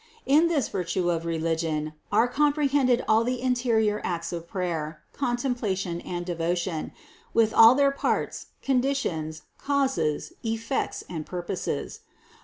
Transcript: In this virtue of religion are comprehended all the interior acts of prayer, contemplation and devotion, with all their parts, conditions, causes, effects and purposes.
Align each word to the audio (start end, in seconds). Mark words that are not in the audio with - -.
In 0.25 0.47
this 0.47 0.67
virtue 0.67 1.11
of 1.11 1.27
religion 1.27 1.93
are 2.11 2.27
comprehended 2.27 3.05
all 3.07 3.23
the 3.23 3.39
interior 3.39 4.01
acts 4.03 4.33
of 4.33 4.47
prayer, 4.47 5.03
contemplation 5.13 6.01
and 6.03 6.25
devotion, 6.25 6.91
with 7.35 7.53
all 7.53 7.75
their 7.75 7.91
parts, 7.91 8.47
conditions, 8.63 9.43
causes, 9.59 10.33
effects 10.41 11.03
and 11.07 11.23
purposes. 11.27 11.99